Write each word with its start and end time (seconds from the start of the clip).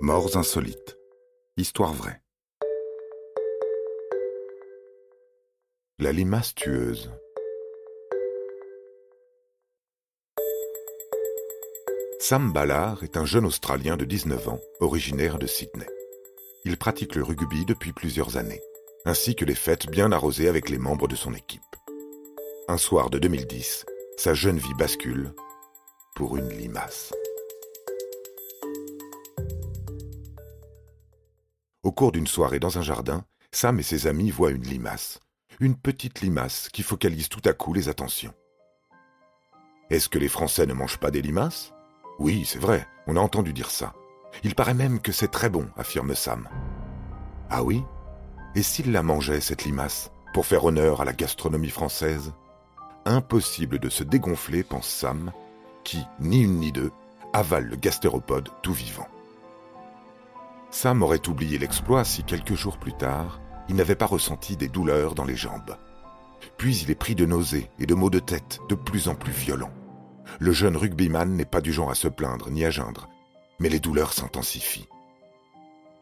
Morts 0.00 0.36
insolites. 0.36 0.98
Histoire 1.56 1.94
vraie. 1.94 2.20
La 5.98 6.12
limace 6.12 6.54
tueuse. 6.54 7.10
Sam 12.20 12.52
Ballard 12.52 13.02
est 13.04 13.16
un 13.16 13.24
jeune 13.24 13.46
Australien 13.46 13.96
de 13.96 14.04
19 14.04 14.48
ans, 14.50 14.60
originaire 14.80 15.38
de 15.38 15.46
Sydney. 15.46 15.86
Il 16.66 16.76
pratique 16.76 17.14
le 17.14 17.22
rugby 17.22 17.64
depuis 17.64 17.94
plusieurs 17.94 18.36
années, 18.36 18.60
ainsi 19.06 19.34
que 19.34 19.46
les 19.46 19.54
fêtes 19.54 19.90
bien 19.90 20.12
arrosées 20.12 20.48
avec 20.48 20.68
les 20.68 20.78
membres 20.78 21.08
de 21.08 21.16
son 21.16 21.32
équipe. 21.32 21.62
Un 22.68 22.76
soir 22.76 23.08
de 23.08 23.18
2010, 23.18 23.86
sa 24.18 24.34
jeune 24.34 24.58
vie 24.58 24.74
bascule 24.74 25.32
pour 26.14 26.36
une 26.36 26.50
limace. 26.50 27.14
Au 31.86 31.92
cours 31.92 32.10
d'une 32.10 32.26
soirée 32.26 32.58
dans 32.58 32.78
un 32.78 32.82
jardin, 32.82 33.24
Sam 33.52 33.78
et 33.78 33.84
ses 33.84 34.08
amis 34.08 34.32
voient 34.32 34.50
une 34.50 34.64
limace. 34.64 35.20
Une 35.60 35.76
petite 35.76 36.20
limace 36.20 36.68
qui 36.68 36.82
focalise 36.82 37.28
tout 37.28 37.42
à 37.44 37.52
coup 37.52 37.72
les 37.72 37.88
attentions. 37.88 38.34
Est-ce 39.88 40.08
que 40.08 40.18
les 40.18 40.26
Français 40.26 40.66
ne 40.66 40.72
mangent 40.72 40.98
pas 40.98 41.12
des 41.12 41.22
limaces? 41.22 41.72
Oui, 42.18 42.44
c'est 42.44 42.58
vrai, 42.58 42.88
on 43.06 43.14
a 43.16 43.20
entendu 43.20 43.52
dire 43.52 43.70
ça. 43.70 43.94
Il 44.42 44.56
paraît 44.56 44.74
même 44.74 45.00
que 45.00 45.12
c'est 45.12 45.30
très 45.30 45.48
bon, 45.48 45.68
affirme 45.76 46.16
Sam. 46.16 46.48
Ah 47.50 47.62
oui? 47.62 47.84
Et 48.56 48.64
s'il 48.64 48.90
la 48.90 49.04
mangeait, 49.04 49.40
cette 49.40 49.62
limace, 49.62 50.10
pour 50.34 50.44
faire 50.44 50.64
honneur 50.64 51.02
à 51.02 51.04
la 51.04 51.12
gastronomie 51.12 51.70
française? 51.70 52.32
Impossible 53.04 53.78
de 53.78 53.90
se 53.90 54.02
dégonfler, 54.02 54.64
pense 54.64 54.88
Sam, 54.88 55.30
qui, 55.84 56.04
ni 56.18 56.42
une 56.42 56.58
ni 56.58 56.72
deux, 56.72 56.90
avale 57.32 57.66
le 57.66 57.76
gastéropode 57.76 58.48
tout 58.60 58.72
vivant. 58.72 59.06
Sam 60.70 61.02
aurait 61.02 61.28
oublié 61.28 61.58
l'exploit 61.58 62.04
si 62.04 62.24
quelques 62.24 62.54
jours 62.54 62.78
plus 62.78 62.92
tard, 62.92 63.40
il 63.68 63.76
n'avait 63.76 63.94
pas 63.94 64.06
ressenti 64.06 64.56
des 64.56 64.68
douleurs 64.68 65.14
dans 65.14 65.24
les 65.24 65.36
jambes. 65.36 65.76
Puis 66.56 66.78
il 66.78 66.90
est 66.90 66.96
pris 66.96 67.14
de 67.14 67.26
nausées 67.26 67.70
et 67.78 67.86
de 67.86 67.94
maux 67.94 68.10
de 68.10 68.18
tête 68.18 68.60
de 68.68 68.74
plus 68.74 69.08
en 69.08 69.14
plus 69.14 69.32
violents. 69.32 69.72
Le 70.38 70.52
jeune 70.52 70.76
rugbyman 70.76 71.34
n'est 71.34 71.44
pas 71.44 71.60
du 71.60 71.72
genre 71.72 71.90
à 71.90 71.94
se 71.94 72.08
plaindre 72.08 72.50
ni 72.50 72.64
à 72.64 72.70
geindre, 72.70 73.08
mais 73.58 73.68
les 73.68 73.80
douleurs 73.80 74.12
s'intensifient. 74.12 74.88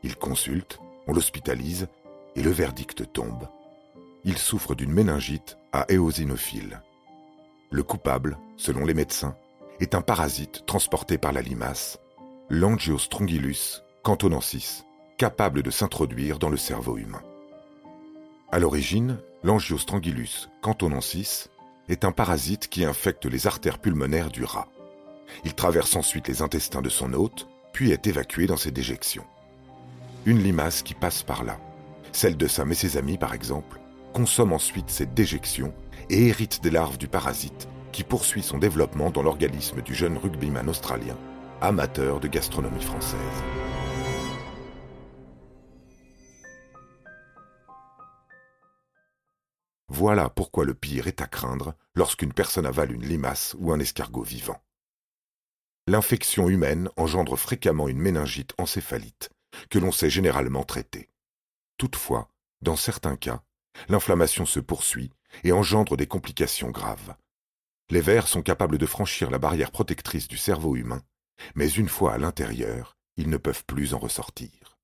Il 0.02 0.16
consulte, 0.16 0.80
on 1.06 1.12
l'hospitalise 1.12 1.88
et 2.34 2.42
le 2.42 2.50
verdict 2.50 3.12
tombe. 3.12 3.48
Il 4.24 4.38
souffre 4.38 4.74
d'une 4.74 4.92
méningite 4.92 5.58
à 5.72 5.86
éosinophile. 5.88 6.82
Le 7.70 7.82
coupable, 7.82 8.38
selon 8.56 8.84
les 8.84 8.94
médecins, 8.94 9.36
est 9.80 9.94
un 9.94 10.02
parasite 10.02 10.64
transporté 10.66 11.18
par 11.18 11.32
la 11.32 11.42
limace, 11.42 11.98
l'Angiostrongylus 12.48 13.83
cantonensis, 14.04 14.84
capable 15.16 15.62
de 15.62 15.70
s'introduire 15.70 16.38
dans 16.38 16.50
le 16.50 16.58
cerveau 16.58 16.98
humain. 16.98 17.22
À 18.52 18.58
l'origine, 18.58 19.16
l'angiostrangulus 19.42 20.50
cantonensis 20.60 21.48
est 21.88 22.04
un 22.04 22.12
parasite 22.12 22.68
qui 22.68 22.84
infecte 22.84 23.24
les 23.24 23.46
artères 23.46 23.78
pulmonaires 23.78 24.30
du 24.30 24.44
rat. 24.44 24.68
Il 25.46 25.54
traverse 25.54 25.96
ensuite 25.96 26.28
les 26.28 26.42
intestins 26.42 26.82
de 26.82 26.90
son 26.90 27.14
hôte, 27.14 27.48
puis 27.72 27.92
est 27.92 28.06
évacué 28.06 28.46
dans 28.46 28.58
ses 28.58 28.70
déjections. 28.70 29.24
Une 30.26 30.42
limace 30.42 30.82
qui 30.82 30.92
passe 30.92 31.22
par 31.22 31.42
là, 31.42 31.58
celle 32.12 32.36
de 32.36 32.46
Sam 32.46 32.72
et 32.72 32.74
ses 32.74 32.98
amis 32.98 33.16
par 33.16 33.32
exemple, 33.32 33.80
consomme 34.12 34.52
ensuite 34.52 34.90
cette 34.90 35.14
déjections 35.14 35.72
et 36.10 36.28
hérite 36.28 36.62
des 36.62 36.70
larves 36.70 36.98
du 36.98 37.08
parasite 37.08 37.68
qui 37.90 38.04
poursuit 38.04 38.42
son 38.42 38.58
développement 38.58 39.10
dans 39.10 39.22
l'organisme 39.22 39.80
du 39.80 39.94
jeune 39.94 40.18
rugbyman 40.18 40.68
australien, 40.68 41.16
amateur 41.62 42.20
de 42.20 42.28
gastronomie 42.28 42.82
française. 42.82 43.42
Voilà 49.96 50.28
pourquoi 50.28 50.64
le 50.64 50.74
pire 50.74 51.06
est 51.06 51.20
à 51.20 51.28
craindre 51.28 51.76
lorsqu'une 51.94 52.32
personne 52.32 52.66
avale 52.66 52.90
une 52.90 53.06
limace 53.06 53.54
ou 53.60 53.70
un 53.70 53.78
escargot 53.78 54.24
vivant. 54.24 54.60
L'infection 55.86 56.48
humaine 56.48 56.90
engendre 56.96 57.36
fréquemment 57.38 57.86
une 57.86 58.00
méningite 58.00 58.54
encéphalite, 58.58 59.30
que 59.70 59.78
l'on 59.78 59.92
sait 59.92 60.10
généralement 60.10 60.64
traiter. 60.64 61.10
Toutefois, 61.76 62.28
dans 62.60 62.74
certains 62.74 63.14
cas, 63.14 63.44
l'inflammation 63.88 64.46
se 64.46 64.58
poursuit 64.58 65.12
et 65.44 65.52
engendre 65.52 65.96
des 65.96 66.08
complications 66.08 66.70
graves. 66.70 67.14
Les 67.88 68.00
vers 68.00 68.26
sont 68.26 68.42
capables 68.42 68.78
de 68.78 68.86
franchir 68.86 69.30
la 69.30 69.38
barrière 69.38 69.70
protectrice 69.70 70.26
du 70.26 70.38
cerveau 70.38 70.74
humain, 70.74 71.02
mais 71.54 71.70
une 71.70 71.88
fois 71.88 72.14
à 72.14 72.18
l'intérieur, 72.18 72.96
ils 73.16 73.30
ne 73.30 73.36
peuvent 73.36 73.64
plus 73.64 73.94
en 73.94 73.98
ressortir. 73.98 74.76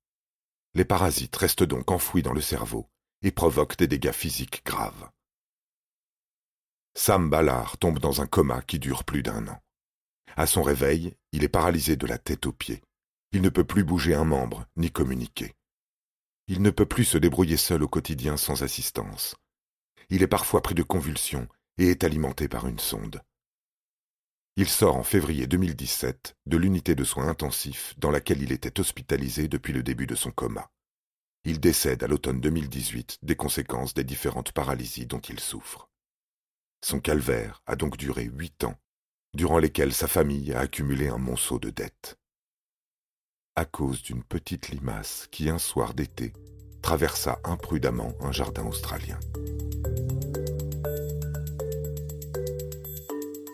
Les 0.73 0.85
parasites 0.85 1.35
restent 1.35 1.63
donc 1.63 1.91
enfouis 1.91 2.23
dans 2.23 2.31
le 2.31 2.39
cerveau 2.39 2.87
et 3.21 3.31
provoque 3.31 3.77
des 3.77 3.87
dégâts 3.87 4.11
physiques 4.11 4.63
graves. 4.65 5.09
Sam 6.95 7.29
Ballard 7.29 7.77
tombe 7.77 7.99
dans 7.99 8.21
un 8.21 8.27
coma 8.27 8.61
qui 8.61 8.79
dure 8.79 9.03
plus 9.03 9.23
d'un 9.23 9.47
an. 9.47 9.61
À 10.35 10.47
son 10.47 10.61
réveil, 10.61 11.15
il 11.31 11.43
est 11.43 11.49
paralysé 11.49 11.95
de 11.95 12.07
la 12.07 12.17
tête 12.17 12.45
aux 12.45 12.53
pieds. 12.53 12.81
Il 13.31 13.41
ne 13.41 13.49
peut 13.49 13.63
plus 13.63 13.83
bouger 13.83 14.13
un 14.13 14.25
membre, 14.25 14.65
ni 14.75 14.91
communiquer. 14.91 15.53
Il 16.47 16.61
ne 16.61 16.69
peut 16.69 16.85
plus 16.85 17.05
se 17.05 17.17
débrouiller 17.17 17.57
seul 17.57 17.83
au 17.83 17.87
quotidien 17.87 18.35
sans 18.35 18.63
assistance. 18.63 19.35
Il 20.09 20.21
est 20.21 20.27
parfois 20.27 20.61
pris 20.61 20.75
de 20.75 20.83
convulsions 20.83 21.47
et 21.77 21.91
est 21.91 22.03
alimenté 22.03 22.49
par 22.49 22.67
une 22.67 22.79
sonde. 22.79 23.21
Il 24.57 24.67
sort 24.67 24.97
en 24.97 25.03
février 25.03 25.47
2017 25.47 26.35
de 26.45 26.57
l'unité 26.57 26.93
de 26.93 27.05
soins 27.05 27.29
intensifs 27.29 27.93
dans 27.97 28.11
laquelle 28.11 28.41
il 28.41 28.51
était 28.51 28.81
hospitalisé 28.81 29.47
depuis 29.47 29.71
le 29.71 29.81
début 29.81 30.07
de 30.07 30.15
son 30.15 30.31
coma. 30.31 30.69
Il 31.43 31.59
décède 31.59 32.03
à 32.03 32.07
l'automne 32.07 32.39
2018 32.39 33.17
des 33.23 33.35
conséquences 33.35 33.95
des 33.95 34.03
différentes 34.03 34.51
paralysies 34.51 35.07
dont 35.07 35.19
il 35.19 35.39
souffre. 35.39 35.89
Son 36.83 36.99
calvaire 36.99 37.63
a 37.65 37.75
donc 37.75 37.97
duré 37.97 38.25
huit 38.25 38.63
ans, 38.63 38.75
durant 39.33 39.57
lesquels 39.57 39.93
sa 39.93 40.07
famille 40.07 40.53
a 40.53 40.59
accumulé 40.59 41.07
un 41.07 41.17
monceau 41.17 41.57
de 41.57 41.71
dettes. 41.71 42.19
À 43.55 43.65
cause 43.65 44.03
d'une 44.03 44.23
petite 44.23 44.69
limace 44.69 45.27
qui, 45.31 45.49
un 45.49 45.57
soir 45.57 45.95
d'été, 45.95 46.33
traversa 46.83 47.39
imprudemment 47.43 48.13
un 48.21 48.31
jardin 48.31 48.65
australien. 48.65 49.19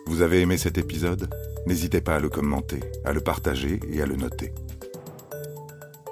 Vous 0.06 0.20
avez 0.20 0.40
aimé 0.40 0.58
cet 0.58 0.76
épisode? 0.76 1.32
N'hésitez 1.66 2.00
pas 2.00 2.16
à 2.16 2.20
le 2.20 2.28
commenter, 2.28 2.80
à 3.04 3.12
le 3.12 3.20
partager 3.20 3.80
et 3.90 4.02
à 4.02 4.06
le 4.06 4.16
noter. 4.16 4.52